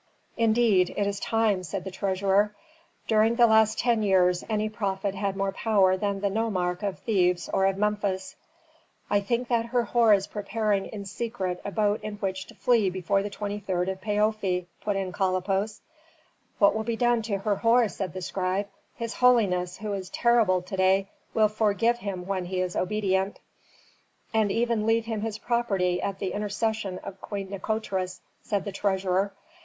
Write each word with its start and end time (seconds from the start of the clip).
"Indeed 0.35 0.95
it 0.97 1.05
is 1.05 1.19
time," 1.19 1.61
said 1.61 1.83
the 1.83 1.91
treasurer. 1.91 2.55
"During 3.05 3.35
the 3.35 3.45
last 3.45 3.77
ten 3.77 4.01
years 4.01 4.43
any 4.49 4.67
prophet 4.67 5.13
had 5.13 5.37
more 5.37 5.51
power 5.51 5.95
than 5.95 6.21
the 6.21 6.29
nomarch 6.31 6.81
of 6.81 6.97
Thebes 6.97 7.49
or 7.53 7.67
of 7.67 7.77
Memphis." 7.77 8.35
"I 9.11 9.19
think 9.19 9.47
that 9.49 9.67
Herhor 9.67 10.11
is 10.15 10.25
preparing 10.25 10.87
in 10.87 11.05
secret 11.05 11.61
a 11.63 11.69
boat 11.69 12.01
in 12.01 12.15
which 12.15 12.47
to 12.47 12.55
flee 12.55 12.89
before 12.89 13.21
the 13.21 13.29
23d 13.29 13.91
of 13.91 14.01
Paofi," 14.01 14.65
put 14.83 14.95
in 14.95 15.11
Kalippos. 15.11 15.81
"What 16.57 16.73
will 16.73 16.83
be 16.83 16.95
done 16.97 17.21
to 17.21 17.37
Herhor?" 17.37 17.87
said 17.87 18.13
the 18.13 18.23
scribe. 18.23 18.69
"His 18.95 19.13
holiness, 19.13 19.77
who 19.77 19.93
is 19.93 20.09
terrible 20.09 20.63
to 20.63 20.75
day, 20.77 21.09
will 21.35 21.47
forgive 21.47 21.99
him 21.99 22.25
when 22.25 22.45
he 22.45 22.59
is 22.61 22.75
obedient." 22.75 23.39
"And 24.33 24.51
even 24.51 24.87
leave 24.87 25.05
him 25.05 25.21
his 25.21 25.37
property 25.37 26.01
at 26.01 26.17
the 26.17 26.33
intercession 26.33 26.97
of 27.03 27.21
Queen 27.21 27.51
Nikotris," 27.51 28.21
said 28.41 28.63
the 28.65 28.71
treasurer. 28.71 29.33